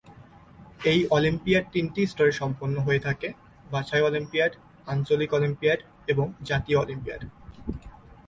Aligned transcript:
এই 0.91 0.99
অলিম্পিয়াড 1.11 1.65
তিনটি 1.73 2.01
স্তরে 2.11 2.33
সম্পন্ন 2.41 2.75
হয়ে 2.85 3.01
থাকে: 3.07 3.27
বাছাই 3.65 4.03
অলিম্পিয়াড, 4.09 4.53
আঞ্চলিক 4.87 5.29
অলিম্পিয়াড 5.37 5.79
এবং 6.07 6.25
জাতীয় 6.49 6.77
অলিম্পিয়াড। 6.83 7.21